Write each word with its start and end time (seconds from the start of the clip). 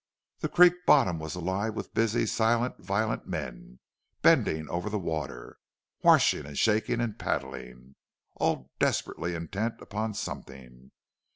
The 0.39 0.49
creek 0.49 0.87
bottom 0.87 1.19
was 1.19 1.35
alive 1.35 1.75
with 1.75 1.93
busy, 1.93 2.25
silent, 2.25 2.79
violent 2.79 3.27
men, 3.27 3.77
bending 4.23 4.67
over 4.67 4.89
the 4.89 4.97
water, 4.97 5.59
washing 6.01 6.47
and 6.47 6.57
shaking 6.57 6.99
and 6.99 7.19
paddling, 7.19 7.93
all 8.35 8.71
desperately 8.79 9.35
intent 9.35 9.79
upon 9.79 10.15
something. 10.15 10.89